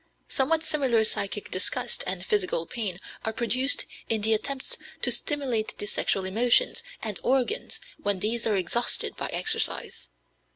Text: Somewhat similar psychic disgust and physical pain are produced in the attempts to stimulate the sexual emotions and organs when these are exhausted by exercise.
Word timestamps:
Somewhat 0.27 0.65
similar 0.65 1.05
psychic 1.05 1.51
disgust 1.51 2.03
and 2.07 2.25
physical 2.25 2.65
pain 2.65 2.99
are 3.23 3.31
produced 3.31 3.85
in 4.09 4.21
the 4.21 4.33
attempts 4.33 4.75
to 5.03 5.11
stimulate 5.11 5.77
the 5.77 5.85
sexual 5.85 6.25
emotions 6.25 6.81
and 7.03 7.19
organs 7.21 7.79
when 8.01 8.17
these 8.19 8.47
are 8.47 8.57
exhausted 8.57 9.15
by 9.15 9.27
exercise. 9.27 10.09